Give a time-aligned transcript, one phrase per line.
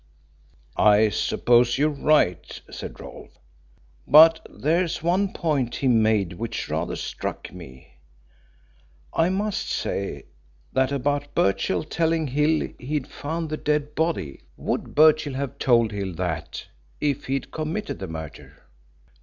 [0.79, 3.37] "I suppose you're right," said Rolfe.
[4.07, 7.99] "But there's one point he made which rather struck me,
[9.13, 10.23] I must say
[10.73, 14.41] that about Birchill telling Hill he'd found the dead body.
[14.57, 16.65] Would Birchill have told Hill that,
[16.99, 18.63] if he'd committed the murder?"